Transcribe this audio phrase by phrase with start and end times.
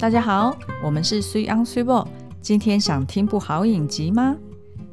[0.00, 2.06] 大家好，我们是 Sweet on Sweet Ball。
[2.40, 4.36] 今天想听部好影集吗？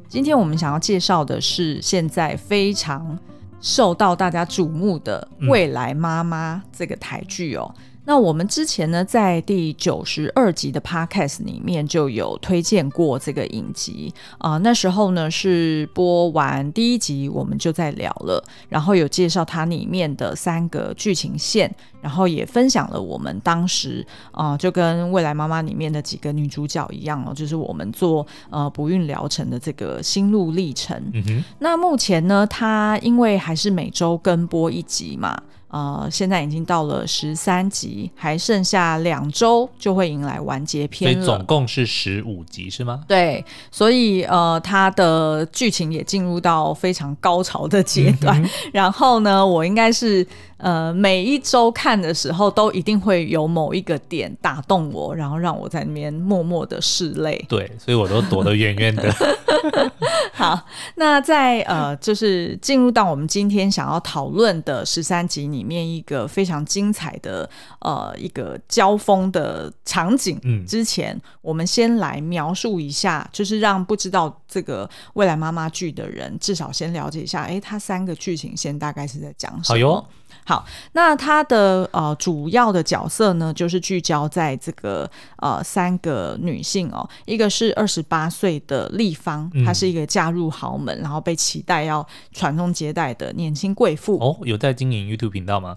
[0.08, 3.16] 今天我们想要介绍的是现在非常
[3.60, 7.72] 受到大家瞩目的《未来妈妈》这个台剧哦。
[8.06, 21.68] 那我们之前呢，在第九十二集的 Podcast 里面就有推荐过这个影集啊、那时候呢是播完第一集，我们就在聊了，然后有介绍它里面的三个剧情线，
[22.00, 30.96] 然后也分享了我们当时啊、就跟未来妈妈里面的几个女主角一样哦，就是我们做呃不孕疗程的这个心路历程。
[31.12, 31.44] 嗯哼。
[31.58, 35.36] 那目前呢，它因为还是每周更播一集嘛。
[35.76, 41.22] 呃，现在已经到了十三集，还剩下两周就会迎来完结篇了。
[41.26, 43.02] 所以总共是十五集是吗？
[43.06, 48.42] 对，所以呃，它的剧情也进入到非常高潮的阶段。
[48.42, 50.26] 嗯、然后呢，我应该是
[50.56, 57.44] 呃每一周看的时候，都一定会有某一个点打动我，然后让我在那边默默的拭泪。
[57.50, 59.14] 对，所以我都躲得远远的。
[60.38, 67.48] 好，那在呃，就是进入到我们今天想要讨论的十三集里面一个非常精彩的
[67.80, 79.64] 呃一个交锋的场景之前，嗯、我们先来描述一下，就是让不知道这个未来妈妈剧的人至少先了解一下，哎，它三个剧情线大概是在讲什么？
[79.68, 80.06] 好哟。
[80.44, 94.18] 好，那它的呃主要的角色呢，就是聚焦在这个呃三个女性哦，一个是二十八岁的丽芳，她是一个嫁入豪门，嗯、然后被期待要传宗接代的年轻贵妇。
[94.18, 95.76] 哦，有在经营 YouTube 频道吗？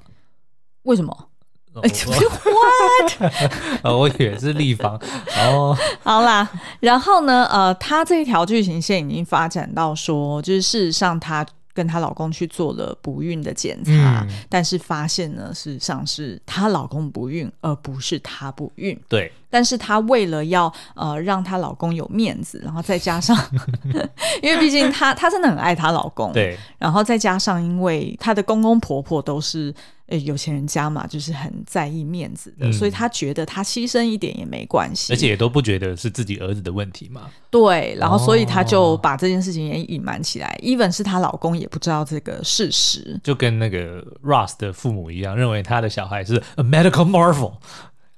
[0.84, 1.28] 为什么？
[1.74, 3.84] 哦、 What？
[3.96, 5.00] 我以为是立方。
[5.38, 11.46] 哦，好啦，然后呢，呃，他这一条剧情线已经发展到说，就是事实上她。
[11.80, 19.00] 跟她老公去做了不孕的检查，嗯、但是发现呢，事实上是她老公不孕，而不是她不孕。
[19.08, 23.34] 对，但是她为了要呃让她老公有面子，然后再加上，
[24.44, 29.74] 因为毕竟她她真的很爱她老公，对，然后再加上因为她的公公婆婆都是。
[30.10, 37.30] 诶，有钱人家嘛，就是很在意面子的，嗯、所以他觉得他牺牲一点也没关系，而且也都不觉得是自己儿子的问题嘛。
[37.50, 47.54] 对，然后所以他就把这件事情也隐瞒起来、哦、，even 是她老公也不知道这个事实，就跟那个 Ross 的父母一样，认为他的小孩是 a medical marvel。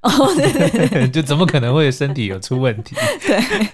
[0.04, 2.96] 哦，对对对， 就怎么可能会身体有出问题？
[3.22, 3.68] 对，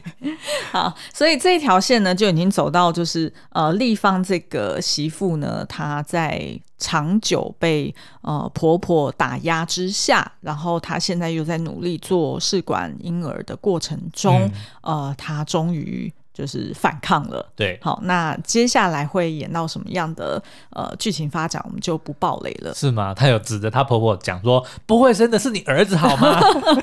[0.71, 14.41] 好，所以这一条线呢，就已经走到就是呃，立方这个媳妇呢，她在长久被呃婆婆打压之下，然后她现在又在努力做试管婴儿的过程中，
[14.81, 16.11] 嗯、呃，她终于。
[16.37, 20.39] 就是反抗了，对，好，那接下来会演到什么样的
[20.69, 23.11] 呃剧情发展，我们就不暴雷了，是吗？
[23.11, 26.39] 她有指着她婆婆讲说，不会生的是你儿子好吗？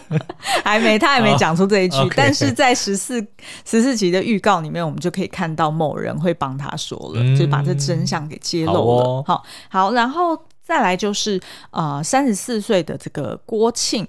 [0.65, 3.25] 还没，她还没讲出这一句， 但是在十四
[3.65, 9.05] 十四集的预告里面，我们就可以看到某人会帮她说了，嗯、就把这真相给揭露了。
[9.05, 14.05] 好，哦、好，好，然后再来就是呃三十四岁的这个郭庆。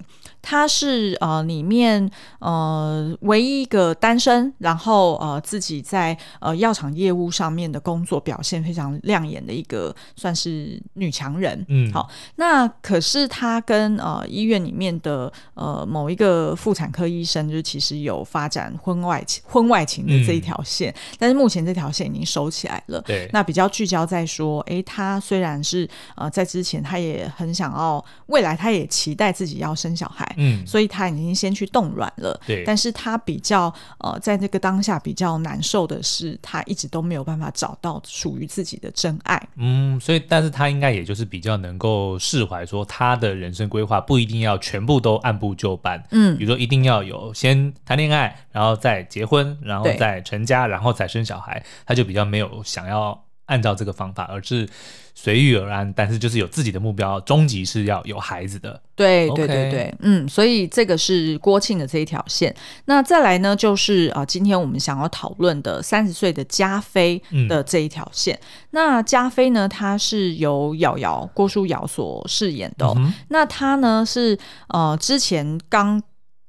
[0.48, 2.08] 他是呃里面
[2.38, 11.66] 呃唯一一个单身，然后呃自己在呃药厂业务上面的工作表现非常亮眼的一个算是女强人。
[11.68, 23.02] 嗯，好，那可是他跟呃医院里面的呃某一个妇产科医生，就其实有发展婚外情婚外情的这一条线，嗯、但是目前这条线已经收起来了。
[23.02, 30.24] 对，那比较聚焦在说，哎，他虽然是呃在之前他也很想要，未来他也期待自己要生小孩。
[30.36, 32.40] 嗯，所以他已经先去冻卵了。
[32.46, 39.42] 对，但是他比较呃，在这个当下比较难受的是，他一直都没有办法找到属于自己的真爱。
[39.56, 46.04] 嗯，所以，但是他应该也就是比较能够释怀，说他的人生规划不一定要全部都按部就班。
[46.12, 53.25] 嗯，比如说一定要有先谈恋爱，然后再结婚，然后再成家，然后再生小孩，他就比较没有想要。
[53.46, 54.68] 按照这个方法，而是
[55.14, 58.82] 随遇而安，但是就是有自己的目标，终极是要有孩子的。
[58.96, 62.56] 对对对对嗯，所以这个是郭庆的这一条线。
[62.86, 68.36] 那再来呢，就是啊、呃，今天我们想要讨论的三十岁的加菲的这一条线。
[68.36, 72.94] 嗯、那加菲呢，他是由瑶瑶郭书瑶所饰演的、哦。
[72.98, 74.38] 嗯、那他呢是
[74.70, 76.02] 呃之前刚。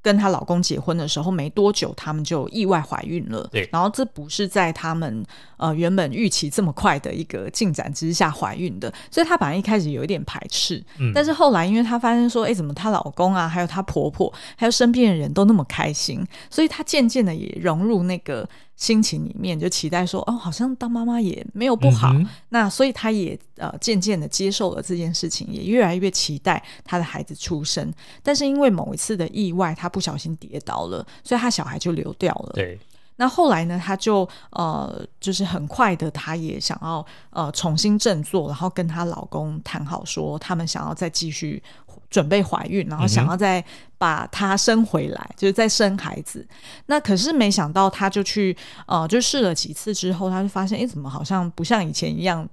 [0.07, 3.45] 跟她老公结婚的时候没多久，他们就意外怀孕了。
[3.51, 5.21] 对，然后这不是在他们
[5.57, 22.13] 呃原本预期这么快的一个进展之下怀孕的，所以她本来一开始有一点排斥，嗯，但是后来因为她发现说，哎，怎么她老公啊，还有她婆婆，还有身边的人都那么开心，所以她渐渐的也融入那个心情里面，就期待说，哦，好像当妈妈也没有不好。
[22.13, 27.91] 嗯、那所以他也呃渐渐的接受了这件事情，也越来越期待他的孩子出生。
[28.23, 32.53] 但是因为某一次的意外，他不小心跌倒了，所以他小孩就流掉了。
[32.53, 32.79] 对。
[33.19, 41.63] 那后来呢，他就呃，就是很快的，他也想要呃重新振作，然后跟她老公谈好，说他们想要再继续
[42.09, 43.63] 准备怀孕，然后想要再
[43.97, 46.45] 把她生回来，嗯、就是再生孩子。
[46.85, 48.55] 那可是没想到，她就去
[48.85, 52.47] 呃，就试了几次之后，她就发现，哎，怎么好像不像以前一样，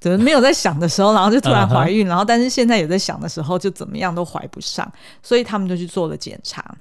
[0.00, 4.90] 怎么没有在想的时候，然后就突然怀孕，然后但是现在有在想的时候，就怎么样都怀不上，
[5.22, 6.74] 所以他们就去做了检查。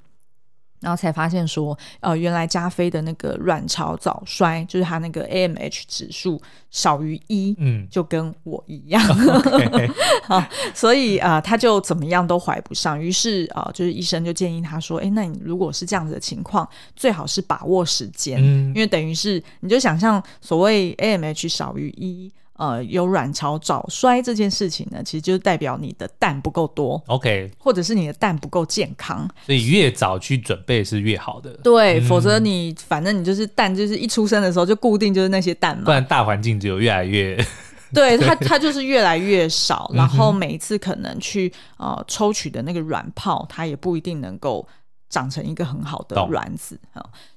[0.84, 6.40] 然后才发现说，呃，原来加菲的那个卵巢早衰，就是他那个 AMH 指数
[6.70, 9.02] 少于一，嗯，就跟我一样，
[10.28, 10.44] 好，
[10.76, 13.02] 所以啊、呃，他就怎么样都怀不上。
[13.02, 22.32] 于是啊、呃，就是医生就建议他说，哎，那你如果是这样子的情况，最好是把握时间，嗯、因为等于是你就想象所谓 AMH 少于一。
[22.64, 31.52] 呃，有卵巢早衰这件事情呢，其实就是代表你的蛋不够多，OK，或者是你的蛋不够健康，所以越早去准备是越好的。
[31.62, 37.36] 对，嗯、否则你反正你就是蛋，就是一出生的时候就固定就是那些蛋嘛，不然大环境只有越来越，
[37.94, 44.66] 对它它就是越来越少，然后每一次可能去呃抽取的那个卵泡，它也不一定能够
[45.10, 46.80] 长成一个很好的卵子。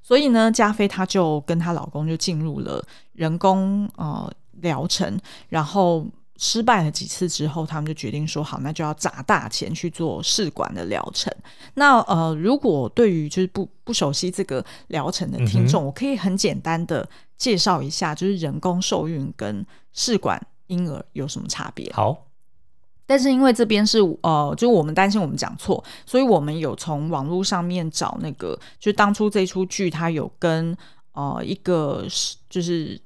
[0.04, 2.80] 所以呢，加菲她就跟她老公就进入了
[3.12, 4.32] 人工呃。
[4.60, 5.18] 疗程，
[5.48, 6.06] 然后
[6.38, 11.32] 失败了几次之后，他们就决定说好，那就要砸大钱去做试管的疗程。
[11.74, 17.08] 那呃，如果对于就是不不熟悉这个疗程的听众，嗯、我可以很简单的
[17.38, 19.64] 介绍一下，就是人工受孕跟
[19.94, 21.90] 试管婴儿有什么差别？
[21.94, 22.26] 好，
[23.06, 30.76] 但是因为这边是呃，就我们担心我们讲错，所以我们有从网络上面找那个，就当初这出剧它有跟
[31.12, 32.06] 呃一个
[32.50, 33.00] 就是。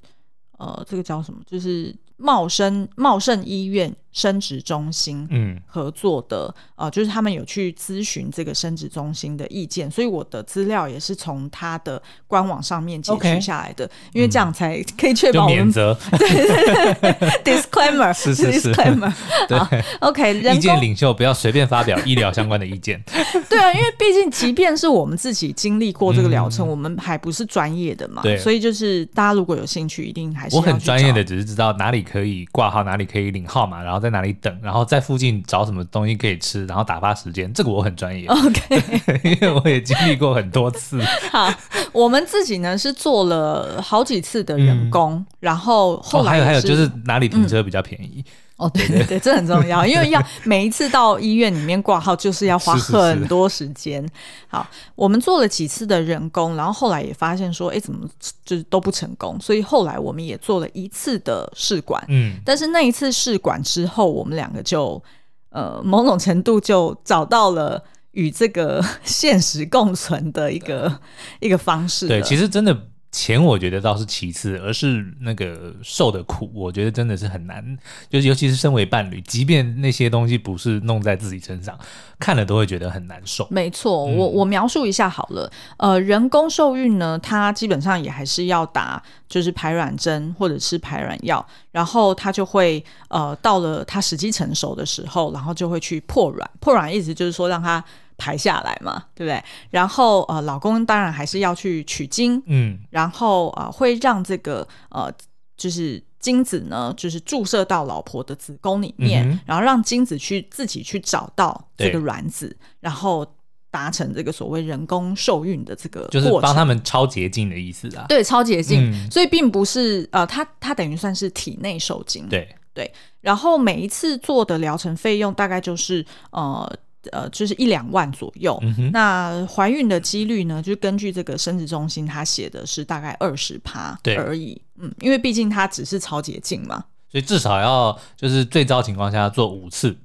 [0.60, 1.40] 呃，这个叫什么？
[1.46, 13.90] 就是茂生茂盛医院生殖中心嗯合作的，嗯、呃，就是他们有去咨询这个生殖中心的意见，所以我的资料也是从他的官网上面截取下来的，Okay.
[14.14, 15.96] 因为这样才可以确保我们免责。
[16.18, 19.12] 对对对，disclaimer 是是是，disclaimer
[19.48, 19.84] 对。
[20.00, 23.02] OK，意见领袖不要随便发表医疗相关的意见。
[23.48, 38.26] 对啊，因为毕竟即便是我们自己经历过这个疗程，嗯、我们还不是专业的嘛，对，所以就是大家如果有兴趣，一定还是我很专业的，只是知道哪里可以挂号，哪里可以领号码，然后在哪里等，然后在附近找什么东西可以吃，然后打发时间，这个我很专业。
[38.26, 38.82] OK，
[39.22, 41.00] 因为我也经历过很多次。
[41.30, 41.52] 好，
[41.92, 48.24] 我们自己呢是做了好几次的人工，嗯、然后后来、哦、还有还有就是哪里停车比较便宜。
[48.26, 54.02] 嗯哦，对对对，这很重要，因为要 每一次到医院里面挂号，就是要花很多时间。
[54.02, 58.06] 是是是好，我们做了几次的人工，然后后来也发现说，哎，怎么
[58.44, 59.38] 就是都不成功？
[59.40, 65.02] 所以后来我们也做了一次的试管，嗯，但是那一次试管之后，我们两个就
[65.48, 71.00] 呃某种程度就找到了与这个 现实共存的一个
[71.40, 72.06] 一个方式。
[72.06, 72.76] 对，其实真的。
[73.12, 77.76] 钱我觉得倒是其次，而是那个受的苦，我觉得真的是很难。
[78.08, 81.76] 就是尤其是身为伴侣，即便那些东西不是弄在自己身上，
[82.20, 83.48] 看了都会觉得很难受。
[83.50, 85.50] 没错，我我描述一下好了。
[85.78, 96.50] 呃，人工受孕呢，它基本上也还是要打，就是排卵针或者吃排卵药，然后它就会呃到了它时机成熟的时候，然后就会去破卵。
[96.60, 97.84] 破卵意思就是说让它。
[98.20, 99.42] 排下来嘛，对不对？
[99.70, 105.10] 然后呃，老公当然还是要去取精，嗯，然后啊、呃，会让这个呃，
[105.56, 113.26] 就是精子呢，就是注射到老婆的子宫里面，嗯、然后让精子去自己去找到这个卵子，然后
[113.70, 118.04] 达成这个所谓人工受孕的这个就是帮他们超捷径的意思啊。
[118.06, 122.92] 对，超捷径，嗯、所以并不是呃，它它等于算是体内受精，对对。
[123.22, 126.70] 然后每一次做的疗程费用大概就是呃。
[127.12, 128.58] 呃，就是一两万左右。
[128.62, 130.62] 嗯、那怀孕的几率呢？
[130.62, 134.60] 就根据这个生殖中心，他写的是大概二十趴而已。
[134.76, 139.96] 嗯，因为毕竟它只是超捷径嘛，所以至少要就是最糟情况下做五次。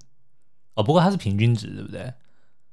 [0.74, 2.14] 哦，不过它是平均值，对不对？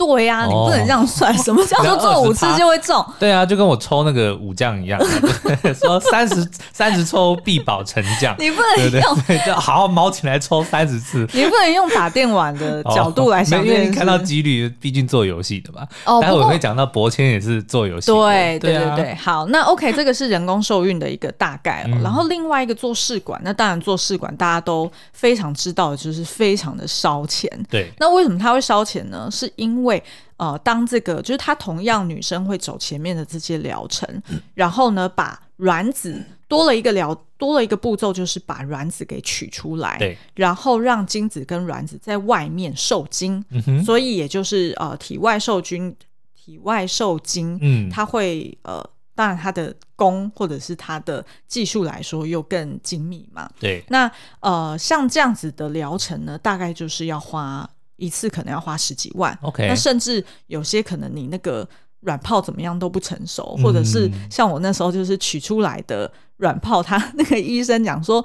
[0.06, 1.35] 对呀、啊，你不能这样算。
[1.35, 3.04] 哦、什么叫做做五次就会中？
[3.18, 5.00] 对啊，就跟我抽那个武将一样，
[5.75, 8.35] 说三十三十抽必保成将。
[8.38, 11.26] 你不能用对，就好好毛起来抽三十次。
[11.32, 15.87] 你不能用打电玩的角度来想、哦，因为你看到几率，毕竟做游戏的嘛。
[16.04, 18.06] 哦，待会我会讲到博谦也是做游戏。
[18.12, 21.90] 对对对对，好，那 OK，这个是人工受孕的一个大概、哦。
[21.94, 27.50] 嗯、然后另外一个做试管，那当然做试管大家都非常知道就是非常的烧钱。
[27.68, 29.28] 对，那为什么它会烧钱呢？
[29.32, 29.92] 是因为
[30.37, 45.97] 呃，当这个就是她同样女生会走前面的这些疗程，嗯、然后呢，把卵子多了一个疗多了一个步骤，就是把卵子给取出来，对，然后让精子跟卵子在外面受精，嗯、所以也就是呃体外受精，
[46.35, 48.89] 体外受精，嗯，它会呃。
[49.15, 53.47] 当然，它的工或者是它的技术来说又更精密嘛。
[53.61, 59.37] 对，那呃，像这样子的疗程呢，大概就是要花一次，可能要花十几万。
[59.43, 61.69] OK，那甚至有些可能你那个
[62.01, 68.25] 软泡怎么样都不成熟，或者是像我那时候就是取出来的软泡，他 那个医生讲说。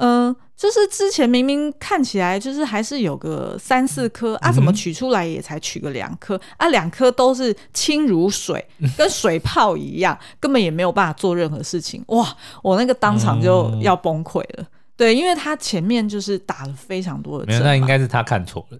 [0.00, 8.64] 嗯、呃，就是之前明明看起来就是还是有个三四颗、嗯、啊，怎么取出来也才取个两颗啊，两颗都是清如水，
[8.96, 12.00] 跟水泡一样，根本也没有办法做任何事情。
[12.06, 14.58] 哇，我那个当场就要崩溃了。
[14.58, 18.78] 嗯、对，因为他前面就是打了非常多的针，那应该是他看错了。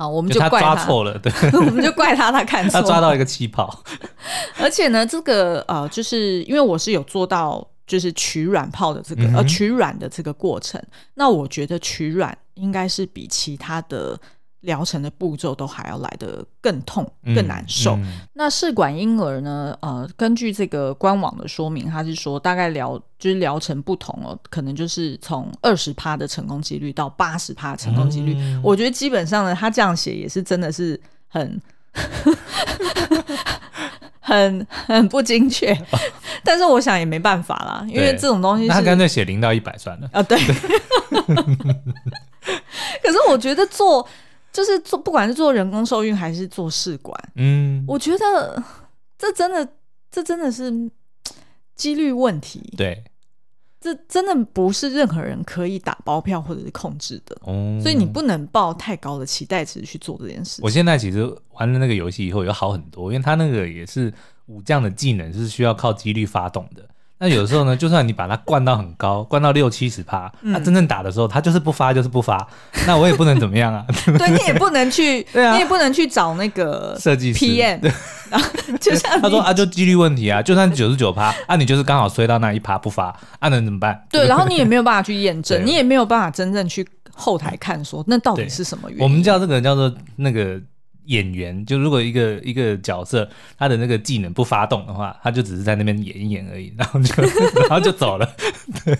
[0.00, 3.84] 好，我们就怪他错了，对， 我们就怪他，他看错，他抓到一个气泡。
[4.58, 7.66] 而且呢，这个呃，就是因为我是有做到。
[7.86, 10.80] 就是取卵泡的这个，呃、取卵的这个过程，
[11.14, 14.16] 那我觉得取卵应该是比其他的
[14.60, 17.94] 疗程的步骤都还要来得更痛、更难受。
[17.96, 19.76] 嗯嗯、那试管婴儿呢？
[19.80, 28.34] 呃，根据这个官网的说明，他是说大概疗就是疗程不同哦，可能就是从二十趴的成功几率到八十趴的成功几率。
[28.36, 31.60] 嗯、我觉得基本上呢，他这样写也是真的是很。
[34.22, 35.76] 很很不精确，
[36.44, 40.22] 但是我想也没办法啦，因为这种东西是，他干脆写零到一百算了啊。
[40.22, 40.38] 对，
[43.02, 44.06] 可是我觉得做
[44.52, 48.62] 就是做，不管是做人工受孕还是做试管，嗯，我觉得
[49.18, 49.68] 这真的
[50.10, 50.90] 这真的是
[51.74, 52.74] 几率问题。
[52.76, 53.04] 对。
[53.82, 60.60] 这真的不是任何人可以打包票或者是控制的，嗯、所以你不能抱太高的期待值去做这件事。
[60.62, 64.12] 我现在其实玩了那个游戏以后，有好很多，因为它那个也是
[64.48, 66.86] 武将的技能，是需要靠几率发动的。
[67.22, 72.48] 那有时候呢，就算你把它灌到很高，灌到六七十趴，那、嗯、真正打的时候，它就是不发，就是不发。
[72.86, 73.84] 那我也不能怎么样啊？
[74.18, 77.92] 对，你也不能去， 啊、你也不能去找那个设计师 PM。
[78.30, 78.48] 然后
[78.80, 84.02] 就像他说啊，就几率问题啊，就算九十九趴，啊，你就是刚好衰到那一趴不发，啊，能怎么办？
[84.10, 89.02] 对，然后你也没有办法去验证，你也没有办法真正去后台看说那到底是什么原因。
[89.04, 90.58] 我们叫这个叫做那个。
[91.10, 97.22] 演员就如果一个一个角色他的那个技能不发动的话，他就只是在那边演一演而已， 然后就
[97.68, 98.26] 然后就走了。
[98.84, 98.96] 对，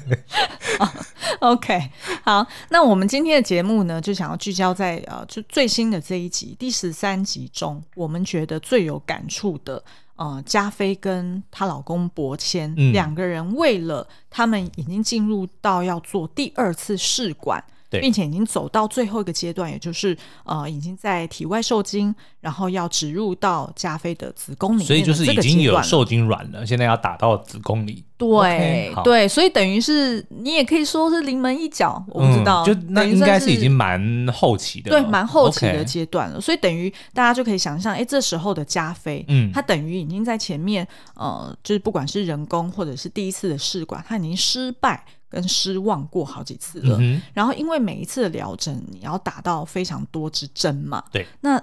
[1.39, 1.91] OK，
[2.25, 9.83] 好，那我们今天的节目呢，就想要聚焦在呃，就最新的这一集第十三集中，我们觉得最有感触的
[10.17, 17.63] 呃，加菲跟她老公博谦、嗯、两个人为了他们已经进入到要做第二次试管。
[17.91, 24.87] 对并且已经走到最后一个阶段，也就是呃，已经在体外受精，然后要植入到加菲的子宫里面。
[24.87, 28.05] 所以就是已经有受精卵了，现在要打到子宫里。
[28.17, 36.39] 对 Okay, 对，所以等于是你也可以说是临门一脚，我不知道，嗯、就那应该是已经蛮后期的，对，蛮后期的阶段了。
[36.39, 45.03] 所以等于大家就可以想象，哎，这时候的加菲，嗯，他等于已经在前面，呃，就是不管是人工或者是第一次的试管，他已经失败。
[45.31, 51.63] 跟失望过好几次了，嗯、然后因为每一次的疗程你要打到非常多支针嘛，对，那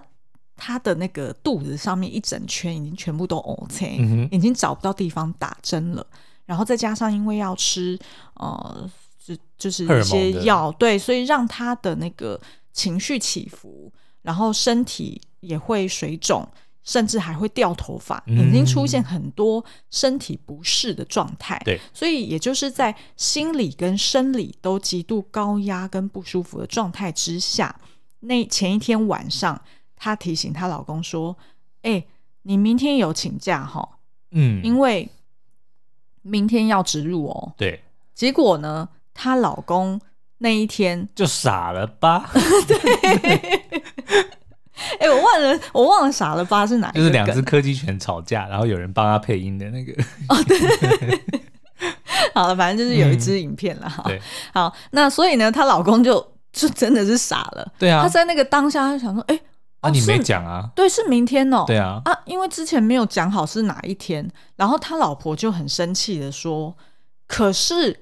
[0.56, 6.08] 他的那个肚子上面一整圈已经全部都 OK，、嗯、已经找不到地方打针了，
[6.46, 8.00] 然后再加上因为要吃
[8.36, 8.90] 呃，
[9.24, 12.40] 就就是一些药，对，所以让他的那个
[12.72, 16.48] 情绪起伏，然后身体也会水肿。
[16.88, 21.62] 甚至还会掉头发，已经出现很多身体不适的状态。
[21.66, 27.76] 对，所以也就是在心理跟生理都极度高压跟不舒服的状态之下，
[28.22, 29.62] 那前一天晚上，
[29.98, 31.36] 她提醒她老公说
[31.84, 32.08] ：“哎、欸，
[32.44, 33.98] 你明天有请假哈？
[34.32, 35.10] 嗯，因为
[36.22, 37.84] 明天要植入哦。”对。
[38.16, 40.00] 结果呢，她老公
[40.38, 42.32] 那一天就傻了吧？
[42.66, 43.62] 对。
[45.00, 47.00] 哎、欸，我忘了，我忘了傻了吧是哪一个？
[47.00, 49.92] 就是两只柯基犬吵架，然后有人帮他配音的那个。
[50.30, 51.42] 哦，对。
[52.34, 54.04] 好了，反正就是有一支影片了哈。
[54.54, 57.72] 好，那所以呢，她老公就就真的是傻了。
[57.80, 58.04] 对啊。
[58.04, 59.42] 他在那个当下，他想说：“哎、欸，
[59.82, 60.70] 啊，你没讲啊？
[60.76, 61.64] 对，是明天哦。
[61.66, 62.02] 对啊。
[62.06, 66.76] 啊，因为之前没有讲好是哪一天，然后他老婆就很生气的说
[67.28, 68.00] ：“可是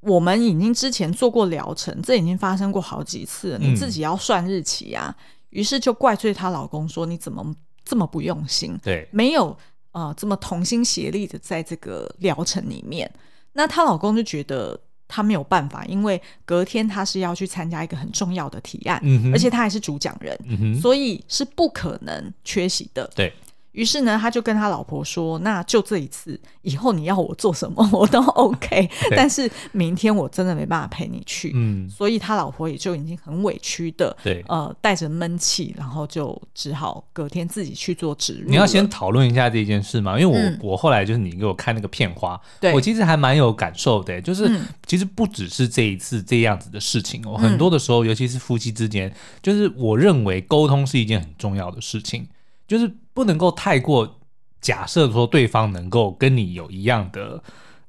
[0.00, 5.14] 我们已经之前做过疗程，这已经发生过好几次了，你自己要算日期啊。
[5.18, 5.24] 嗯”
[5.54, 8.78] 于是就怪罪她老公说：“你怎么这么不用心？
[8.82, 9.56] 对，没有
[9.92, 13.10] 呃这么同心协力的在这个疗程里面。”
[13.54, 23.08] 那她老公就觉得他没有办法，因为隔天他是要去参加一个很重要的提案，嗯、而且他还是主讲人，嗯，所以是不可能缺席的。
[23.14, 23.32] 对。
[23.74, 38.48] 于是呢，他就跟他老婆说：“那就这一次，以后你要我做什么我都 OK，但是明天我真的没办法陪你去。”嗯，所以他老婆也就已经很委屈的，对，呃，带着闷气，然后就只好隔天自己去做植入。
[38.48, 49.12] 你要先讨论一下这件事嘛，因为我、嗯、我后来就是你给我看那个片花，对我其实还蛮有感受的，就是、嗯、其实不只是这一次这样子的事情哦，很多的时候，尤其是夫妻之间，
[49.42, 52.26] 就是我认为沟通是一件很重要的事情，
[52.66, 54.20] 就是不能够太过。
[54.60, 57.38] 假设说对方能够跟你有一样的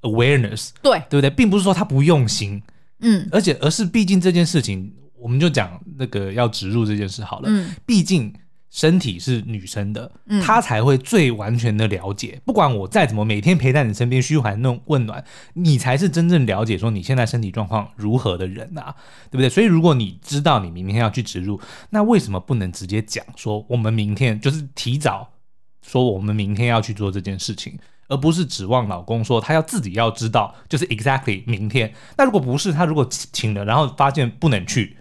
[0.02, 1.30] awareness，对对不对？
[1.30, 2.62] 并不是说他不用心，
[3.00, 8.34] 嗯，而且而是毕竟这件事情，我们就讲那个要植入这件事好了，嗯，毕竟
[8.76, 12.42] 身体是女生的，嗯，她才会最完全的了解。
[12.44, 18.94] 不管我再怎么每天陪在你身边嘘寒弄问暖，你才是真正了解说你现在身体状况如何的人啊，
[19.32, 19.48] 对不对？
[19.48, 21.58] 所以如果你知道你明天要去植入，
[21.92, 25.30] 那为什么不能直接讲说我们明天就是提早？
[25.82, 27.80] 说我们明天要去做这件事情，
[28.10, 31.94] 而不是指望老公说他要自己要知道，就是 exactly 明天。
[32.18, 34.98] 那如果不是他如果请了，然后发现不能去，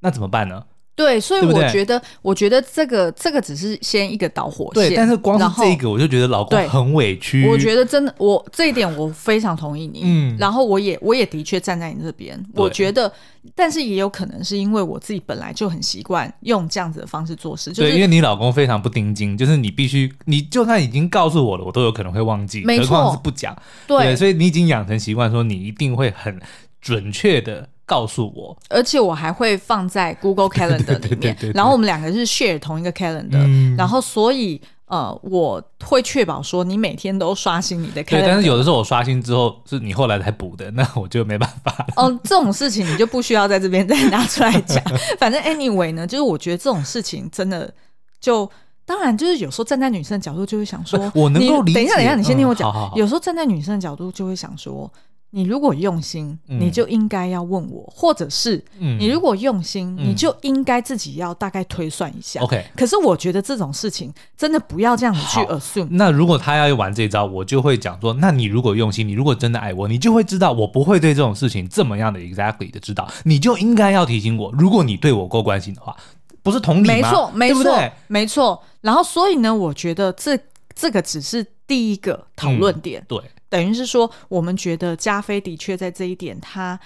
[0.00, 0.66] 那怎么办呢？
[0.96, 4.88] 对，所以我觉得，我觉得这个这个只是先一个导火线。
[4.90, 7.48] 对，但是光是这个，我就觉得老公很委屈。
[7.48, 10.02] 我觉得真的，我这一点我非常同意你。
[10.04, 12.40] 嗯，然后我也我也的确站在你这边。
[12.54, 13.12] 我觉得，
[13.56, 17.72] 但是也有可能是因为我自己本来就很习惯用这样子的方式做事。
[17.72, 22.62] 就是、对，因为你老公非常不丁金，就是你必须，你就算已经告诉我了，我都有可能会忘记。
[22.64, 23.56] 没错，何况是不讲。
[23.88, 26.40] 对，对，所以你已经养成习惯，说你一定会很
[26.80, 27.68] 准确的。
[27.86, 38.10] 告诉我，而且我还会放在 Google Calendar 里面，对对对然后我们两个是 share 同一个 Calendar，嗯，然后所以呃，我会确保说你每天都刷新你的 Calendar。
[38.10, 41.86] 对，但是有的时候我刷新之后是你后来才补的，那我就没办法了。
[41.96, 44.82] 哦，这种事情你就不需要在这边再拿出来讲。
[45.18, 47.72] 反正 anyway 呢，就是我觉得这种事情真的
[48.20, 48.48] 就
[48.86, 51.80] 当然就是有时候站在女生的角度就会想说，我能够理解。
[51.80, 52.70] 等一下，等一下，你先听我讲。
[52.70, 54.90] 嗯、好好好，有时候站在女生的角度就会想说。
[55.36, 62.40] 你如果用心，你就应该要问我，嗯、或者是你如果用心，嗯、你就应该自己要大概推算一下。
[62.40, 65.88] OK，可是我觉得这种事情真的不要这样子去 assume。
[65.90, 74.52] 那如果他要玩这招，我就会讲说：那你如果用心，你如果真的爱我，你就会知道我不会对这种事情这么样的 exactly 的知道，你就应该要提醒我。
[74.52, 75.96] 如果你对我够关心的话，
[76.44, 76.94] 不是同理吗？
[76.94, 77.92] 没错，没错，对对？
[78.06, 78.62] 没错。
[78.82, 80.38] 然后所以呢，我觉得这
[80.76, 83.00] 这个只是第一个讨论点。
[83.00, 83.20] 嗯、对。
[83.54, 86.76] 等于是说，我们觉得加菲的确在这一点，他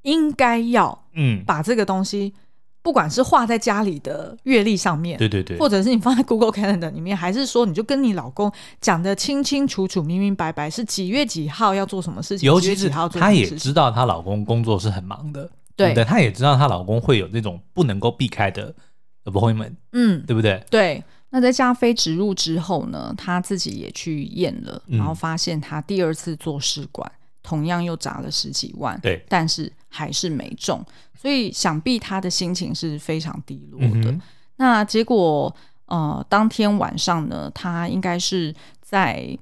[0.00, 2.32] 应该要嗯把这个东西，
[2.80, 18.74] 不管是画在家里的月历上面，对对对，或者是你放在 Google Calendar 里面，还是说你就跟你老公讲得清清楚楚、明明白白，是几月几号要做什么事情，尤其是她也知道她老公工作是很忙的，对，对，她也知道她老公会有那种不能够避开的
[19.26, 20.64] appointment，嗯，对不对？
[20.70, 21.04] 对。
[21.30, 34.10] 那在加菲植入之后呢，他自己也去验了，然后发现他第二次做试管，嗯、同样又砸了十几万，对，但是还是没中，所以想必他的心情是非常低落的。
[34.10, 34.22] 嗯、
[34.56, 35.54] 那结果，
[35.86, 39.38] 呃，当天晚上呢，他应该是在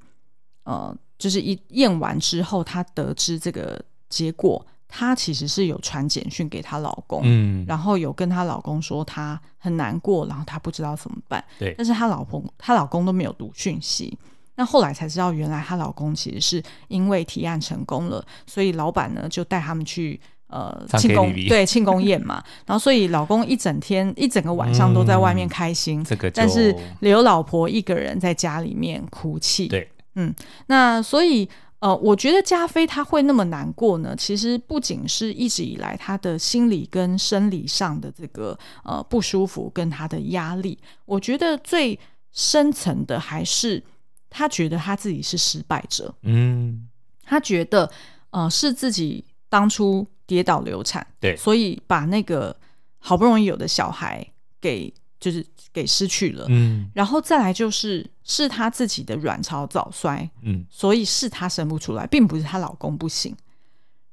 [0.64, 4.64] 呃，就是一验完之后，他得知这个结果。
[4.98, 11.44] 她其实是有传简讯给她老公，嗯，然后有跟她老公说她很难过，然后她不知道怎么办。
[11.58, 14.16] 对，但是她老婆她老公都没有读讯息。
[14.54, 22.42] 那后来才知道，原来她老公其实是因为提案成功了，所以老板呢就带他们去呃庆功，对，庆功宴嘛。
[22.64, 29.68] 然后所以老公一整天一整个晚上都在外面开心，嗯、这个但是留老婆一个人在家里面哭泣。
[29.68, 30.34] 对，嗯，
[30.68, 31.46] 那所以。
[31.78, 41.98] 呃，我觉得加菲他会那么难过呢，其实不仅是一直以来他的心理跟生理上的这个呃不舒服跟他的压力，我觉得最
[42.32, 43.82] 深层的还是
[44.30, 46.88] 他觉得他自己是失败者，嗯，
[47.22, 47.90] 他觉得
[48.30, 52.56] 呃是自己当初跌倒流产，对，所以把那个
[52.98, 54.26] 好不容易有的小孩
[54.60, 54.92] 给。
[55.18, 63.34] 就是给失去了，嗯，然后再来就是是她自己的卵巢早衰，嗯，所以是她生不出来，并不是她老公不行。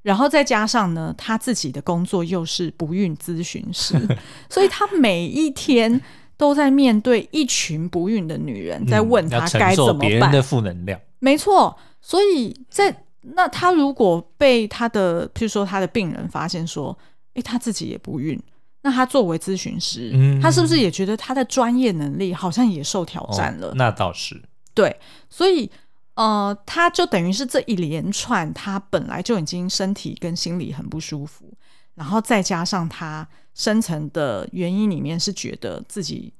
[0.03, 3.95] 然后再加上呢，她自己的工作又是不孕咨询师，
[4.49, 5.99] 所以她每一天
[6.37, 9.99] 都在面对一群不孕的女人，在问她该怎么办。
[9.99, 11.75] 别人的负能量，没错。
[11.99, 16.95] 所以在那她如果被她的，譬如说她的病人发现说，
[17.33, 18.39] 哎，她自己也不孕。
[18.83, 23.69] 那他作为咨询师，嗯，他是不是也觉得他的专业能力好像也受挑战了？
[23.69, 24.39] 哦，那倒是。
[24.73, 24.95] 对，
[25.29, 25.71] 所以
[26.15, 31.51] 呃，他就等于是这一连串，他本来就已经身体跟心理很不舒服，
[31.95, 36.33] 然后再加上他深层的原因里面是觉得自己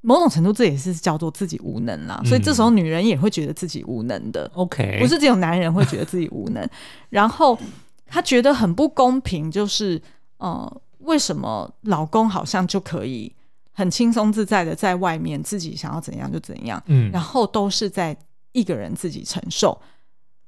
[0.00, 4.48] 某种程度这也是叫做自己无能啦，嗯、所以这时候女人也会觉得自己无能的。
[4.54, 6.66] OK，不是只有男人会觉得自己无能，
[7.10, 7.58] 然后
[8.06, 10.00] 他觉得很不公平，就是
[10.36, 13.34] 呃，为什么老公好像就可以
[13.72, 18.16] 很轻松自在的在外面自己想要怎样就怎样，嗯，然后都是在。
[18.52, 19.78] 一个人自己承受，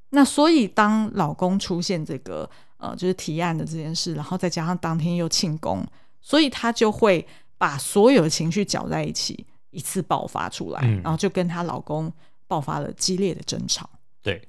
[0.09, 5.87] 那所以当老公出现这个呃，就是提案的这件事，然后再加上当天又庆功，
[6.21, 7.25] 所以他就会
[7.59, 12.11] 把所有的情绪搅在一起，一次爆发出来，嗯、然后就跟她老公
[12.49, 13.89] 爆发了激烈的争吵。
[14.23, 14.41] 对，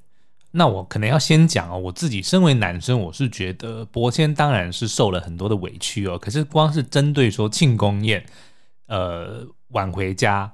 [0.52, 8.26] 那我可能要先讲哦，我自己身为男生，我是觉得博谦当然是受了很多的委屈哦，可是光是针对说庆功宴，
[8.88, 10.52] 呃，晚回家。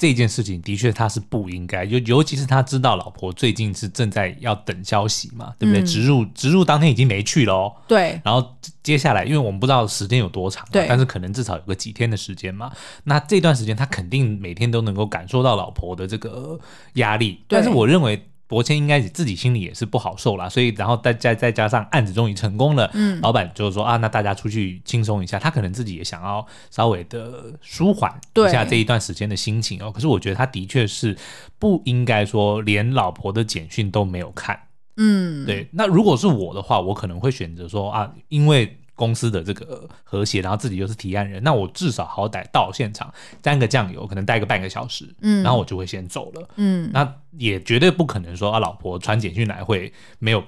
[0.00, 5.82] 这件事情的确他是不应该，尤尤其是他知道老婆最近是正在要等消息嘛，对不对？
[5.82, 7.74] 嗯、植入植入当天已经没去了哦。
[7.88, 8.20] 对。
[8.24, 12.70] 然后接下来，因为我们不知道时间有多长，对，但是可能至少有个几天的时间嘛。
[13.02, 16.56] 那这段时间他肯定每天都能够感受到老婆的这个
[16.92, 18.24] 压力，对但是我认为。
[18.48, 29.92] 博谦应该自己心里也是不好受啦，所以然后再再再加上案子终于成功了，嗯，老板就是说啊，那大家出去轻松一下，他可能自己也想要稍微的舒缓一下这一段时间的心情哦。
[29.92, 31.16] 可是我觉得他的确是
[31.58, 34.58] 不应该说连老婆的简讯都没有看，
[34.96, 35.68] 嗯，对。
[35.72, 38.78] 那如果是我的话，我可能会选择说啊，因为。
[38.98, 50.42] 公司的这个和谐，然后自己又是提案人，那我至少好歹到现场沾个酱油，可能待个半个小时，嗯，然后我就会先走了，嗯，那也绝对不可能说啊，老婆传简讯来会没有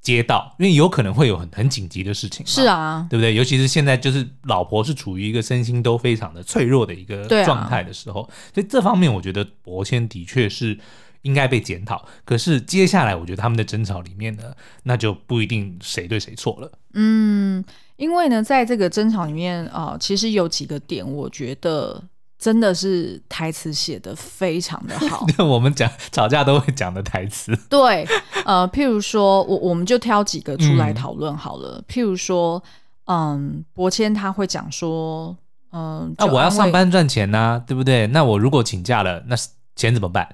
[0.00, 3.34] 接到，因为有可能会有很很紧急的事情，是啊，对不对？
[3.34, 10.78] 尤其是现在就是老婆是处于一个身心都非常的脆弱的一个状态的时候，啊、所以这方面我觉得伯谦的确是。
[11.22, 14.54] 应该被检讨，可是接下来我觉得他们的争吵里面呢，
[14.84, 16.70] 那就不一定谁对谁错了。
[16.94, 17.64] 嗯，
[17.96, 22.02] 因为呢，在这个争吵里面啊、呃，其实有几个点，我觉得
[22.38, 25.24] 真的是台词写的非常的好。
[25.44, 27.56] 我们讲吵架都会讲的台词。
[27.70, 28.04] 对，
[28.44, 31.78] 呃，譬如说，我我们就挑几个出来讨论好了。
[31.78, 32.62] 嗯、譬如说，
[33.06, 35.36] 嗯，伯谦他会讲说，
[35.70, 38.08] 嗯，那、啊、我要上班赚钱呐、啊，对不对？
[38.08, 39.36] 那我如果请假了，那
[39.76, 40.28] 钱怎么办？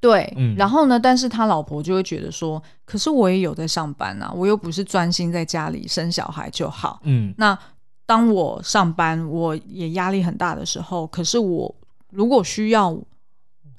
[0.00, 0.98] 对，嗯、然后呢？
[0.98, 7.00] 但是他老婆就会觉得说，可是我也有在上班啊，我又不是专心在家里生小孩就好。
[7.02, 7.58] 嗯，那
[8.06, 11.74] 当我上班，我也压力很大的时候，可是我
[12.10, 12.96] 如果需要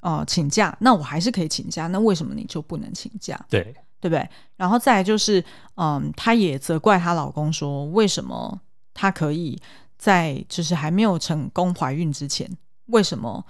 [0.02, 1.86] 呃请假，那我还是可以请假。
[1.86, 3.38] 那为什么你就不能请假？
[3.48, 4.28] 对，对不对？
[4.56, 5.42] 然后再来就是，
[5.76, 8.60] 嗯，她也责怪她老公说，为什么
[8.92, 9.58] 她可以
[9.96, 12.46] 在就是还没有成功怀孕之前，
[12.88, 13.42] 为什么？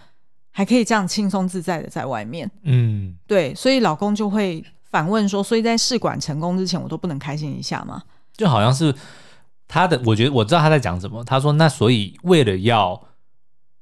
[0.60, 8.02] 还可以这样轻松自在的在外面，嗯，对，所以老公就会反问说：“所以在试管成功之前，我都不能开心一下吗？”
[8.36, 8.94] 就好像是
[9.66, 11.24] 他的，我觉得我知道他在讲什么。
[11.24, 13.02] 他说：“那所以为了要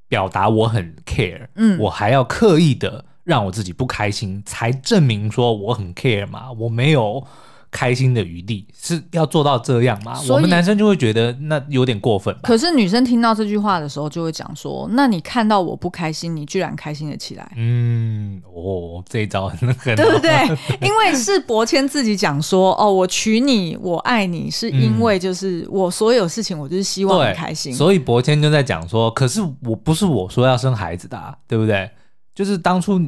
[0.07, 6.53] 表达我很 care，嗯，我还要刻意的让我自己不开心，才证明说我很 care 嘛？
[6.53, 7.27] 我没有。”
[7.71, 10.19] 开心的余地是要做到这样吗？
[10.31, 12.35] 我们男生就会觉得那有点过分。
[12.43, 20.31] 可是女生听到这句话的时候，就会讲说：“那你看到我不开心，你居然开心了起来。”嗯，哦，这一招很很对不对？
[20.81, 31.91] 因为是伯谦自己讲说：“哦，我娶你，我爱你，是因为就是我所有事情，我就是希望你开心。”所以伯谦就在讲说：“可是我不是我说要生孩子的啊，对不对？
[32.35, 32.99] 就是当初。”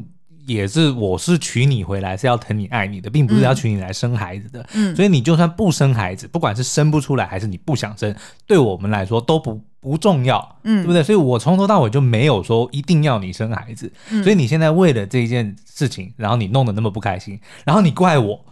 [0.47, 4.65] 也是，我是娶你回来是要疼你爱你的，并不是要娶你来生孩子的。
[4.73, 8.15] 嗯，所以你就算不生孩子，不管是生不出来还是你不想生，
[8.47, 11.03] 对我们来说都不不重要，嗯，对不对？
[11.03, 13.91] 所以我从头到尾就没有说一定要你生孩子。
[14.09, 18.43] 嗯，所以你现在为了这件事情，然后你弄得那么不开心，然后你怪我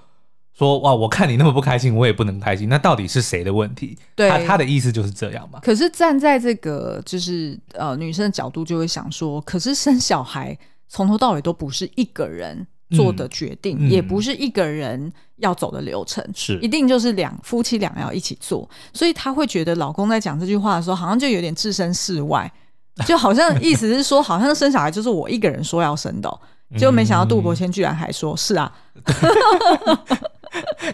[0.57, 3.97] 说哇，我看你那么不开心，我也不能开心，那到底是谁的问题？
[4.15, 5.59] 对，他他的意思就是这样嘛。
[5.61, 10.57] 可是站在这个就是呃女生的角度，就会想说，可是生小孩。
[10.89, 18.67] 从头到尾都不是一个人做的决定，嗯嗯、也不是一个人要走的流程，是一定就是两夫妻俩要一起做。
[18.91, 22.51] 所以她会觉得老公在讲这句话的时候，好像就有点置身事外，
[23.05, 26.41] 就好像 意思是说，好像生小孩就是我一个人说要生的、喔，
[26.79, 28.73] 就没想到杜博谦居然还说是啊。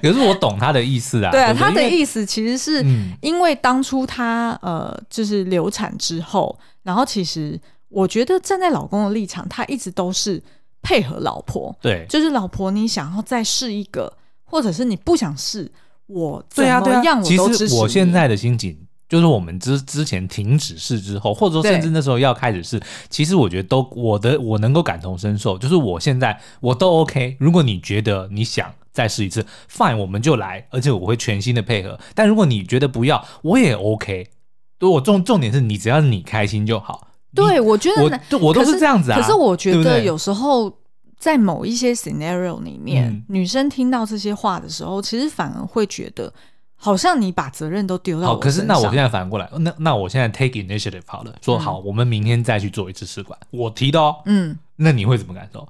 [0.01, 2.85] 可是我懂他的意思啊，对啊，他的意思其实是
[3.21, 7.57] 因为当初他呃就是流产之后，然后其实。
[7.95, 10.43] 我觉得站在老公的立场，他一直都是
[10.81, 11.73] 配合老婆。
[11.81, 14.11] 对，就是老婆，你想要再试一个，
[14.43, 15.71] 或者是你不想试，
[16.07, 16.69] 我怎么
[17.05, 17.67] 样我都支持。
[17.67, 18.77] 其实我现在的心情
[19.07, 27.37] 就是我们之之前停止试之后，或者说甚至那时候要开始试，其实我觉得都我的我能够感同身受，就是我现在我都 OK。
[27.39, 31.97] 如果你觉得你想再试一次，Fine，我们就来，而且我会全心的配合。
[32.13, 34.27] 但如果你觉得不要，我也 OK。
[34.77, 37.04] 对，我重重点是你只要你开心就好。
[37.35, 39.19] 对，我觉得我我都是这样子啊。
[39.19, 40.71] 可是我觉得有时候
[41.19, 46.33] 在某一些 scenario 里面，嗯、女生听到这些话的时候，其实反而会觉得。
[46.77, 48.51] 好像你把责任都丢到我身上。
[48.51, 54.17] 可是那我现在反过来，那那我现在 take initiative 好了，说好，我们明天再去做一次试管，嗯、我提的哦。
[54.25, 55.61] 嗯，那你会怎么感受？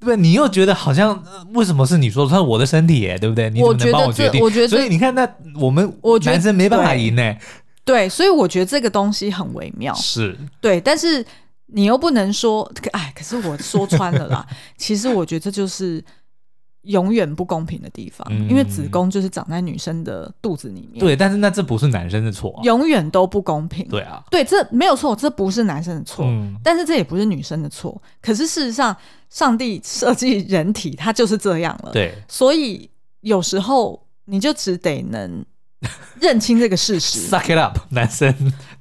[0.00, 0.16] 不对？
[0.16, 3.50] 你又觉得好像、呃、为什么是你说，他是我的身体耶，对不对？
[3.50, 4.40] 你怎么能帮我决定？
[4.40, 5.28] 我觉得，所以你看，那
[5.60, 7.36] 我们男生没办法赢呢。
[7.86, 9.94] 对，所以我觉得这个东西很微妙。
[9.94, 11.24] 是对，但是
[11.68, 14.46] 你又不能说，哎，可是我说穿了啦。
[14.76, 16.04] 其实我觉得这就是。
[16.86, 21.00] 永远不公平的地方，嗯、因为子宫就是长在女生的肚子里面。
[21.00, 23.84] 对，但是那这不是男生的错、啊，永远都不公平。
[23.88, 28.00] 对啊，对，这没有错，这不是男生的错，嗯、但是这也不是女生的错。
[28.22, 28.96] 可是事实上，
[29.28, 31.90] 上帝设计人体，它就是这样了。
[31.90, 32.88] 对，所以
[33.22, 35.44] 有时候你就只得能。
[36.20, 38.34] 认清这个事实，suck it up，男生。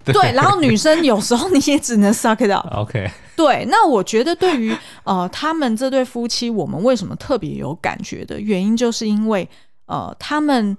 [0.04, 2.68] 对，对，然后女生有时候你也只能 suck it up。
[2.74, 9.50] OK，对，那我觉得对于呃他们这对夫妻，我们为什么特别有感觉的原因，就是因为
[9.88, 10.78] 呃他们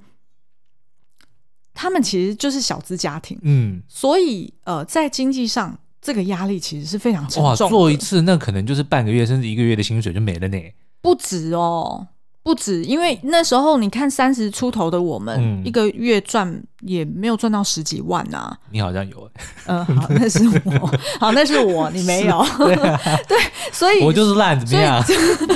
[1.75, 7.51] 他们其实就是小资家庭，嗯，所以呃在经济上这个压力其实是非常沉重的。
[7.51, 10.59] 哇，做一次那可能就是半个月甚至一个月的薪水就没了呢，
[11.03, 12.07] 不止哦。
[12.47, 18.57] 不止，因为那时候你看三十出头的我们，嗯、一个月赚也没有赚到十几万啊。
[18.71, 19.29] 你好像有，
[19.67, 20.87] 嗯、呃，好，那是我，
[21.19, 23.37] 好，那是我，你没有，对，啊、 对，
[23.73, 25.03] 所以我就是烂，怎么样？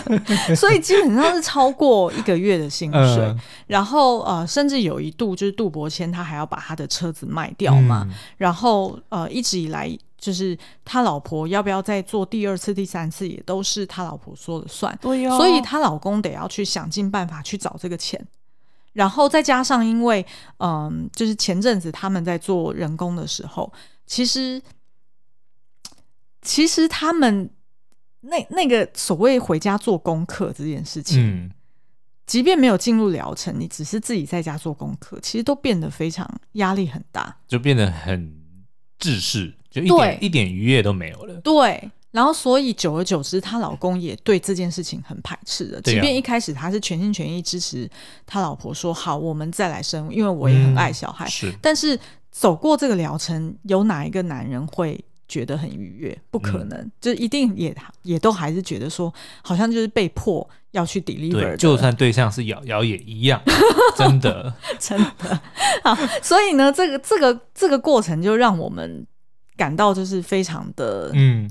[0.56, 9.96] 所以基本上是超过一个月的薪水，嗯、然后呃，甚至有一度就是杜伯谦他还要把他的车子卖掉嘛，嗯、然后呃，一直以来。
[10.20, 14.96] 就是他老婆要不要再做第二次、第三次，也都是他老婆说了算。
[15.00, 18.22] 对呀，所以他老公得要去想尽办法去找这个钱，
[18.92, 20.24] 然后再加上因为，
[20.58, 23.72] 嗯，就是前阵子他们在做人工的时候，
[24.06, 24.60] 其实，
[26.42, 27.48] 其实他们
[28.20, 31.50] 那那个所谓回家做功课这件事情，嗯，
[32.26, 38.36] 即便没有进入疗程，你只是自己在家做功课，其实都变得非常压力很大，就变得很
[38.98, 39.54] 制式。
[39.70, 41.34] 就一点一点愉悦都没有了。
[41.42, 45.80] 对，然后所以久而久之，她老公也对这件事情很排斥的。
[45.82, 47.88] 即便一开始他是全心全意支持
[48.26, 51.24] 他老婆说好，我们再来生，因为我也很爱小孩。
[51.26, 51.96] 嗯、是，但是
[52.32, 56.20] 走过这个疗程，有哪一个男人会觉得很愉悦？
[56.32, 61.56] 不可能，嗯、就一定也也都还是觉得说，好像就是被迫要去 deliver。
[61.56, 63.40] 就算对象是瑶瑶也一样，
[63.96, 65.40] 真的， 真的。
[65.84, 69.06] 好，所以呢，这个这个这个过程就让我们。
[69.60, 71.46] 感到就是非常的，嗯，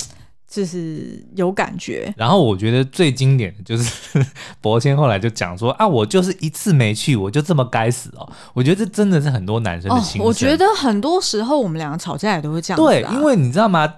[0.47, 2.11] 就是有感觉。
[2.17, 4.25] 然后我觉得最经典的就是
[4.59, 8.27] 博谦后来就讲说啊，我就是一次没去，我就这么该死哦。
[8.55, 10.25] 我觉得这真的是很多男生的心声。
[10.25, 12.83] 我觉得很多时候我们两个吵架也都会这样子。
[12.83, 13.93] 对，因为你知道吗？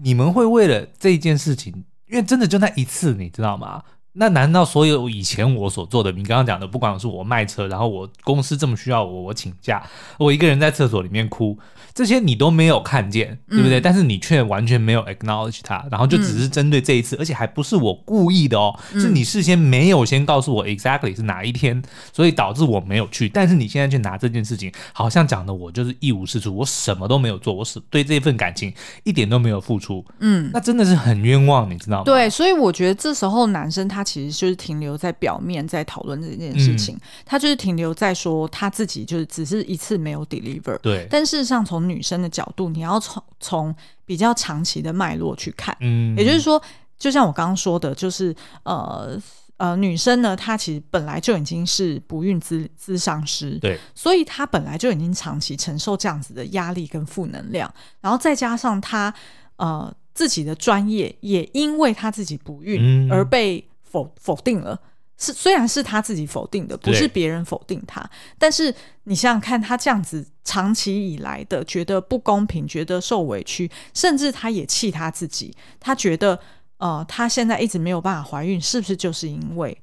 [0.00, 1.72] 你们会为了这一件事情，
[2.08, 3.82] 因为真的就那一次，你知道吗？
[4.18, 9.82] 那难道所有以前我所做的，你刚刚讲的，不管是我卖车，然后我公司这么需要我，我请假，
[10.18, 11.56] 我一个人在厕所里面哭。
[11.94, 13.80] 这些你都没有看见，对不对？
[13.80, 23.28] 嗯、但是你却完全没有 acknowledge 它，然后就只是针对这一次，嗯、而且还不是我故意的哦，嗯、是你事先没有先告诉我 exactly 是哪一天，所以导致我没有去。
[23.28, 30.04] 但是你现在去拿这件事情，好像讲的我就是一无是处，我什么都没有做，我是对这份感情一点都没有付出。
[30.20, 32.04] 嗯，那真的是很冤枉，你知道吗？
[32.04, 40.78] 对，所以我觉得这时候男生他其实就是停留在表面，在讨论这件事情，嗯、他就是停留在说他自己就是只是一次没有 deliver。
[40.78, 43.74] 对，但事实上从女生的角度，你要从从
[44.06, 46.60] 比较长期的脉络去看，嗯，也就是说，
[46.98, 49.20] 就像我刚刚说的，就是呃
[49.58, 59.12] 呃，女生呢，她其实本来就已经是不孕咨咨商师，对，所以她本来就已经长期承受这样子的压力跟负能量，然后再加上她
[59.56, 64.78] 呃自己的专业也因为她自己不孕而被否否定了。
[65.20, 68.72] 是，虽然是他自己否定的，不是别人否定他，但是
[69.02, 76.38] 你想想看，他这样子长期以来的觉得不公平，觉得受委屈，甚至他也气他自己，他觉得，
[76.76, 79.76] 呃，他现在一直没有办法怀孕，是不是就是因为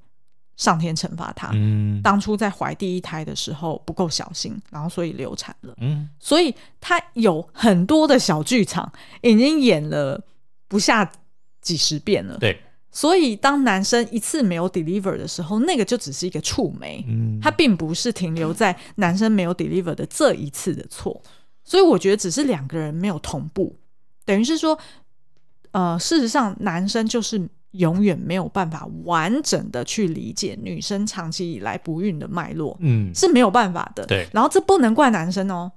[0.56, 1.50] 上天惩罚他？
[1.52, 5.74] 嗯，当初在怀第一胎的时候不够小心，然后所以流产了。
[5.82, 8.90] 嗯，所以他有很多的小剧场
[9.22, 10.24] 已经演了
[10.70, 11.12] 不下
[11.60, 12.38] 几十遍了。
[12.38, 12.58] 对。
[12.96, 21.22] 所以当男生一次没有 deliver 的时候，那个就只是一个触媒，嗯，它并不是停留在男生没有 deliver 的这一次的错。
[21.66, 23.76] 所以我觉得只是两个人没有同步，
[24.24, 24.80] 等于是说，
[25.72, 34.06] 呃，事实上男生就是永远没有办法完整的去理解女生长期以来不孕的脉络，嗯，是没有办法的。
[34.06, 35.70] 对，然后这不能怪男生哦，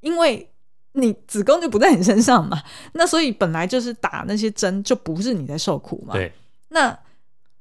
[0.00, 0.50] 因为
[0.94, 2.60] 你子宫就不在你身上嘛，
[2.94, 6.14] 那所以本来就是打那些针就不是你在受苦嘛。
[6.14, 6.32] 对，
[6.74, 6.98] 那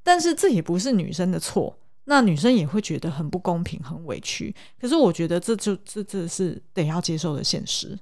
[0.04, 1.78] 但是这也不是女生的错。
[2.06, 7.98] 那女生也会觉得很不公平、很委屈，可是我觉得这就这这是得要接受的现实。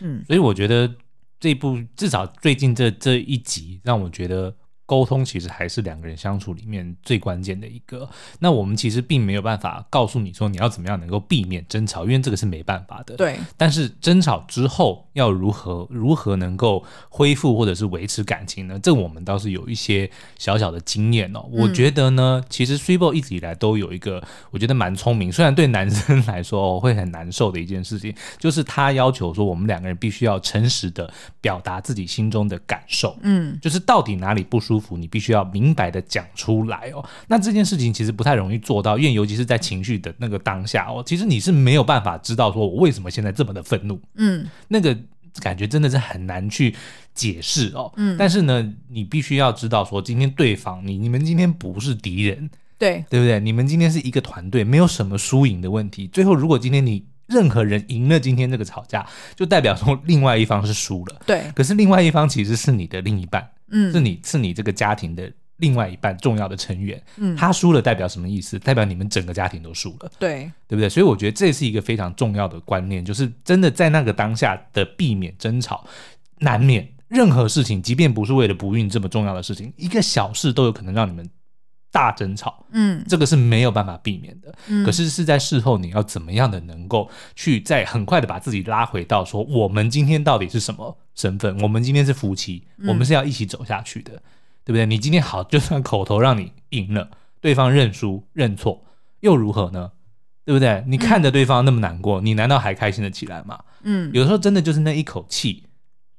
[0.00, 0.90] 嗯，所以我觉得
[1.38, 4.56] 这部至少最近这这一集让我觉得。
[4.84, 8.08] 沟通其实还是两个人相处里面最关键的一个。
[8.40, 13.16] 那我们其实并没有办法告诉你说你要怎么样能够避免争吵，因为这个是没办法的。
[13.16, 13.38] 对。
[13.56, 18.78] 但是争吵之后要如何如何能够恢复或者是维持感情呢？
[18.78, 21.46] 这我们倒是有一些小小的经验哦。
[21.50, 33.16] 我觉得呢，其实 Switchbot 一直以来都有一个我觉得蛮聪明，虽然对男生来说会很难受的一件事情，就是他要求说我们两个人必须要诚实的表达自己心中的感受。
[33.22, 34.96] 嗯，就是到底哪里不舒服。
[34.96, 37.04] 你必须要明白的讲出来哦。
[37.28, 44.00] 那这件事情其实不太容易做到，因为尤其是在情绪的那个当下哦，其实你是没有办法知道说我为什么现在这么的愤怒。
[44.14, 44.96] 嗯，那个
[45.40, 46.74] 感觉真的是很难去
[47.14, 47.92] 解释哦。
[47.96, 53.40] 嗯，但是呢，你必须要知道说，今天对方你你们今天不是敌人，对对不对？
[53.40, 56.06] 你们今天是一个团队，没有什么输赢的问题。
[56.08, 61.20] 最后，如果今天你任何人赢了今天这个吵架，就代表说另外一方是输了。
[61.26, 63.48] 对，可是另外一方其实是你的另一半。
[63.72, 68.58] 嗯，是你是你这个家庭的另外一半重要的成员，嗯，他输了代表什么意思？
[68.58, 70.88] 代表你们整个家庭都输了，对，对不对？
[70.88, 75.84] 所以我觉得这是一个非常重要的观念，就是真的在那个当下的避免争吵，
[76.38, 81.28] 难免任何事情，即便不是为了不孕这么重要的事情，一个小事都有可能让你们。
[81.92, 84.52] 大争吵，嗯，这个是没有办法避免的。
[84.66, 91.60] 嗯，可是是在事后，你要怎么样的能够去再很快的把自己拉回到说，我们今天到底是什么身份？
[91.60, 94.22] 我们今天是夫妻，我们是要一起走下去的，嗯，
[94.64, 94.86] 对不对？
[94.86, 97.10] 你今天好，就算口头让你赢了，
[97.42, 98.82] 对方认输认错
[99.20, 99.92] 又如何呢？
[100.46, 100.82] 对不对？
[100.88, 103.62] 你看着对方那么难过，嗯，你难道还开心的起来吗？
[103.82, 105.64] 嗯，有时候真的就是那一口气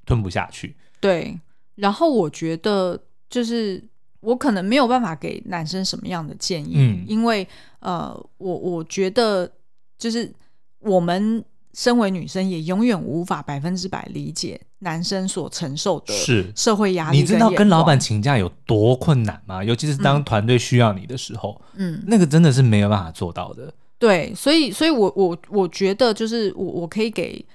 [0.06, 0.76] 吞不下去。
[1.00, 1.40] 对，
[1.74, 3.90] 然后我觉得就是。
[4.24, 7.46] 我可能没有办法给男生什么样的建议，嗯，因为
[7.80, 9.52] 呃，我我觉得
[9.98, 10.34] 就是
[10.80, 16.14] 我们身为女生，也永远无法百分之百理解男生所承受的
[16.56, 17.18] 社会压力。
[17.18, 19.62] 你知道跟老板请假有多困难吗？
[19.62, 23.74] 尤其是当团队需要你的时候，嗯，那个真的是没有办法做到的。
[24.00, 27.46] 对，所以，所以我我我觉得就是我我可以给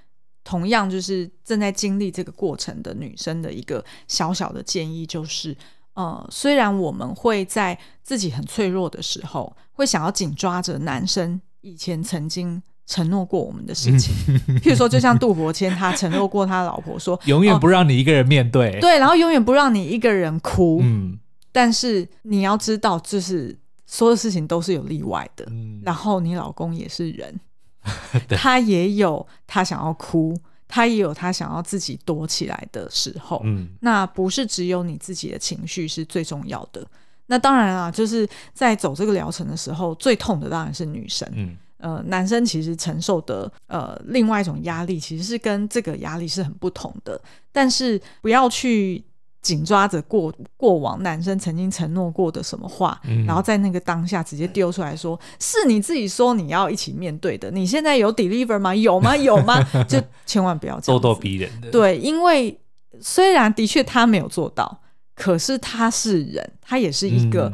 [0.45, 5.57] 同样就是正在经历这个过程的女生的一个小小的建议，就是。
[5.99, 14.15] 呃，虽然我们会在自己很脆弱的时候，会想要紧抓着男生以前曾经承诺过我们的事情，
[14.61, 20.79] 譬如说，就像杜伯谦，他承诺过他老婆说， 永远不让你一个人面对，呃，对，然后永远不让你一个人哭。
[20.83, 21.19] 嗯，
[21.51, 25.45] 但是你要知道，就是所有事情都是有例外的。
[25.51, 27.41] 嗯，然后你老公也是人，
[28.39, 30.39] 他也有他想要哭。
[30.69, 36.87] 他也有他想要自己躲起来的时候，嗯，那不是只有你自己的情绪是最重要的。
[37.27, 47.21] 那当然啊，就是在走这个疗程的时候，最痛的当然是女生，嗯，呃，男生其实承受的呃另外一种压力，其实是跟这个压力是很不同的。
[47.51, 49.03] 但是不要去。
[49.49, 57.51] 紧抓着过过往男生曾经承诺过的什么话，嗯，然后在那个当下直接丢出来说，是你自己说你要一起面对的。
[57.51, 58.75] 你现在有 deliver 吗？
[58.77, 59.17] 有吗？
[59.17, 59.59] 有吗？
[59.89, 61.71] 就千万不要这样，咄咄逼人的。
[61.71, 62.61] 对，因为
[63.01, 64.83] 虽然的确他没有做到，
[65.15, 67.49] 可是他是人，他也是一个。
[67.49, 67.53] 嗯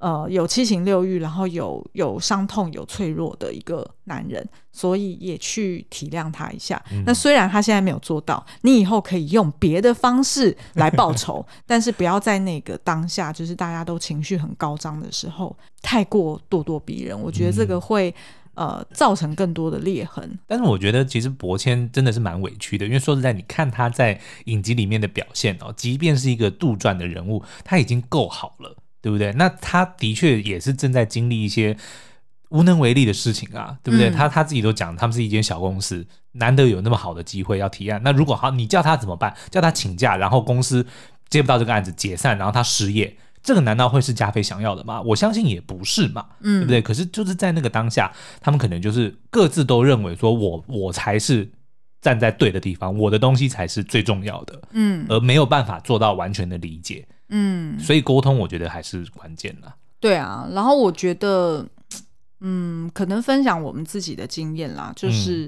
[0.00, 6.82] 呃，有七情六欲，然后有有伤痛、有脆弱的一个男人，所以也去体谅他一下。
[6.90, 7.02] 嗯。
[7.04, 17.20] 那虽然他现在没有做到，你以后可以用别的方式来报仇， 但是不要在那个当下，就是大家都情绪很高涨的时候，太过咄咄逼人。
[17.20, 18.14] 我觉得这个会
[18.54, 20.38] 呃造成更多的裂痕。
[20.46, 28.74] 但是我觉得其实博谦真的是蛮委屈的，因为说实在，你看他在影集里面的表现哦，即便是一个杜撰的人物，他已经够好了。
[29.02, 29.32] 对不对？
[29.32, 31.76] 那他的确也是正在经历一些
[32.50, 34.10] 无能为力的事情啊，对不对？
[34.10, 38.00] 嗯、他他自己都讲，他们是一间小公司，难得有那么好的机会要提案。
[38.04, 39.34] 那如果好，你叫他怎么办？
[39.50, 40.86] 叫他请假，然后公司
[41.28, 45.00] 接不到这个案子解散，然后他失业，这个难道会是加菲想要的吗？
[45.02, 46.82] 我相信也不是嘛，嗯、对不对？
[46.82, 51.48] 可是就是在那个当下，他们可能就是各自都认为说我我才是
[52.00, 57.06] 站在对的地方，我的东西才是最重要的，嗯，而没有办法做到完全的理解。
[57.30, 59.72] 嗯，所以沟通我觉得还是关键的。
[60.00, 61.64] 对啊，然后我觉得，
[62.40, 65.46] 嗯，可能分享我们自己的经验啦，就是，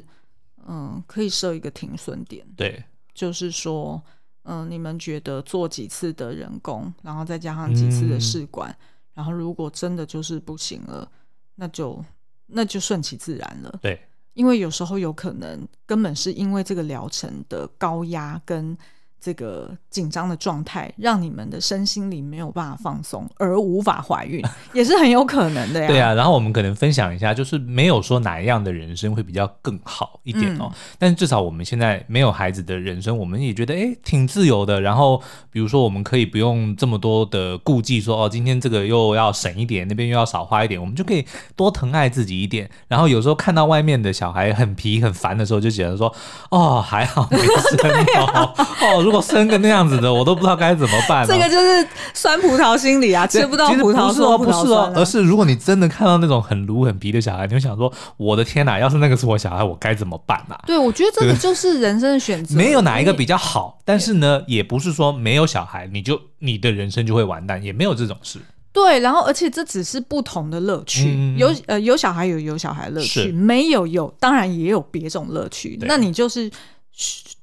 [0.67, 2.47] 嗯，嗯，可以设一个停损点。
[2.57, 4.01] 对，就是说，
[4.45, 8.77] 嗯，你们觉得做几次的人工，然后再加上几次的试管，嗯，
[9.15, 11.11] 然后如果真的就是不行了，
[11.57, 12.05] 那就
[12.47, 13.79] 那就顺其自然了。
[13.83, 14.01] 对，
[14.35, 18.77] 因为有时候有可能根本是因为这个疗程的高压跟。
[19.23, 24.45] 这个紧张的状态，让你们的身心灵没有办法放松，而无法怀孕，
[24.75, 25.87] 也是很有可能的呀。
[25.87, 30.65] 对啊，然后我们可能分享一下，就是没有说哪一样的人生会比较更好一点哦。
[30.65, 34.81] 嗯、但是至少我们现在没有孩子的人生，我们也觉得哎挺自由的。
[34.81, 42.69] 然后比如说我们可以不用这么多的顾忌说，说哦今天这个又要省一点，那边又要少花一点，我们就可以多疼爱自己一点。
[42.89, 46.13] 然后有时候看到外面的小孩很皮很烦的时候，就觉得说
[46.51, 47.77] 哦还好没事
[48.17, 48.53] 哦
[48.83, 49.12] 哦。
[49.13, 51.27] 如果生个那样子的，我都不知道该怎么办。
[51.27, 58.79] 这个就是酸葡萄心理啊，吃不到葡萄说不是哦，而是如果你真的看到那种很卢很皮的小孩，你会想说：我的天哪！
[58.79, 60.59] 要是那个是我小孩，我该怎么办啊？
[60.67, 63.79] 对，我觉得这个就是人生的选择，没有哪一个比较好。
[63.85, 68.39] 但是呢，也不是说没有小孩你就你的人生就会完蛋，也没有这种事。
[68.73, 75.79] 对，然后而且这只是不同的乐趣，嗯、有呃有小孩有有小孩乐趣，没有有当然也有别种乐趣。
[75.83, 76.51] 那你就是。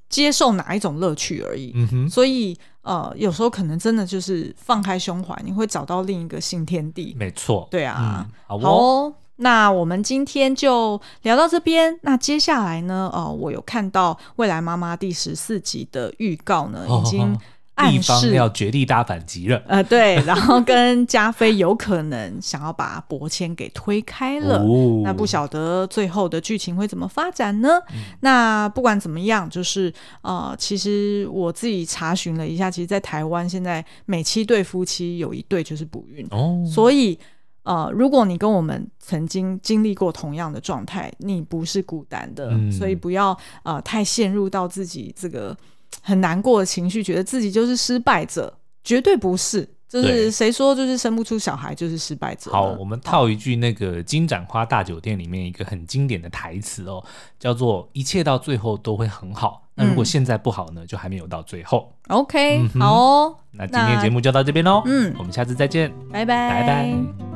[0.09, 7.15] 接受哪一种乐趣而已，嗯哼，所以呃，有时候可能真的就是放开胸怀，你会找到另一个新天地。
[7.17, 9.13] 没错，对啊，嗯、好，好哦。
[9.37, 11.97] 那我们今天就聊到这边。
[12.01, 13.09] 那接下来呢？
[13.13, 17.37] 呃，我有看到未来妈妈第十四集的预告呢，已经。
[17.87, 27.79] 地方要绝地大反击了，呃，对，然后跟加菲有可能想要把伯谦给推开了，哦、那不晓得最后的剧情会怎么发展呢？
[27.93, 37.17] 嗯、那不管怎么样，就是呃，其实我自己查询了一下，其实，在台湾现在每七对夫妻有一对就是不孕，哦，所以
[37.63, 45.55] 呃，如果你跟我们曾经经历过同样的状态，你不是孤单的，嗯、所以不要呃太陷入到自己这个。
[46.01, 49.67] 很难过的情绪，觉得自己就是失败者，绝对不是。
[49.89, 52.51] 就是谁说就是生不出小孩就是失败者？
[52.51, 57.03] 好，我们套一句那个《金盏花大酒店》里面一个很经典的台词哦，
[57.39, 59.63] 叫做“一切到最后都会很好”。
[59.73, 61.91] 那如果现在不好呢，就还没有到最后。
[62.09, 63.35] OK，好哦。
[63.49, 64.83] 那今天节目就到这边喽。
[64.85, 67.28] 嗯，我们下次再见，拜拜，拜拜。